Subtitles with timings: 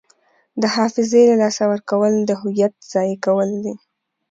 [0.61, 3.73] د حافظې له لاسه ورکول د هویت ضایع کول دي.